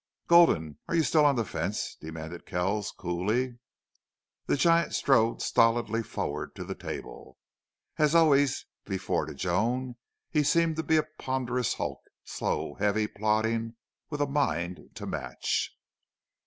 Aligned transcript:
"Gulden, 0.27 0.79
are 0.87 0.95
you 0.95 1.03
still 1.03 1.25
on 1.27 1.35
the 1.35 1.45
fence?" 1.45 1.95
demanded 2.01 2.47
Kells, 2.47 2.91
coolly. 2.91 3.59
The 4.47 4.57
giant 4.57 4.95
strode 4.95 5.43
stolidly 5.43 6.01
forward 6.01 6.55
to 6.55 6.63
the 6.63 6.73
table. 6.73 7.37
As 7.99 8.15
always 8.15 8.65
before 8.85 9.27
to 9.27 9.35
Joan, 9.35 9.97
he 10.31 10.41
seemed 10.41 10.77
to 10.77 10.83
be 10.83 10.97
a 10.97 11.03
ponderous 11.19 11.75
hulk, 11.75 12.01
slow, 12.23 12.73
heavy, 12.79 13.05
plodding, 13.05 13.75
with 14.09 14.21
a 14.21 14.25
mind 14.27 14.89
to 14.95 15.05
match. 15.05 15.71